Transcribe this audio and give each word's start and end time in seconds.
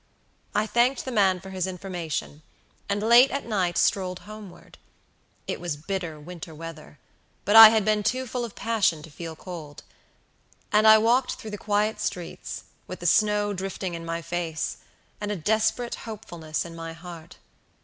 I 0.55 0.65
thanked 0.65 1.05
the 1.05 1.11
man 1.11 1.39
for 1.39 1.51
his 1.51 1.67
information, 1.67 2.41
and 2.89 3.03
late 3.03 3.29
at 3.29 3.45
night 3.45 3.77
strolled 3.77 4.21
homeward. 4.21 4.79
It 5.45 5.59
was 5.61 5.75
bitter 5.77 6.19
winter 6.19 6.55
weather, 6.55 6.97
but 7.45 7.55
I 7.55 7.69
had 7.69 7.85
been 7.85 8.01
too 8.01 8.25
full 8.25 8.43
of 8.43 8.55
passion 8.55 9.03
to 9.03 9.11
feel 9.11 9.35
cold, 9.35 9.83
and 10.71 10.87
I 10.87 10.97
walked 10.97 11.33
through 11.35 11.51
the 11.51 11.57
quiet 11.59 11.99
streets, 11.99 12.63
with 12.87 12.99
the 12.99 13.05
snow 13.05 13.53
drifting 13.53 13.93
in 13.93 14.03
my 14.03 14.23
face, 14.23 14.77
and 15.21 15.31
a 15.31 15.35
desperate 15.35 15.93
hopefulness 15.93 16.65
in 16.65 16.75
my 16.75 16.93
heart. 16.93 17.37